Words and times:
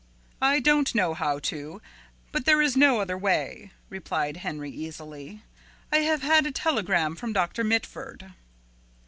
"I 0.41 0.59
don't 0.59 0.95
know 0.95 1.13
how 1.13 1.37
to, 1.37 1.79
but 2.31 2.45
there 2.45 2.59
is 2.59 2.75
no 2.75 2.99
other 3.01 3.15
way," 3.15 3.69
replied 3.87 4.37
Henry 4.37 4.71
easily. 4.71 5.43
"I 5.91 5.97
have 5.99 6.23
had 6.23 6.47
a 6.47 6.51
telegram 6.51 7.15
from 7.15 7.33
Dr. 7.33 7.63
Mitford." 7.63 8.33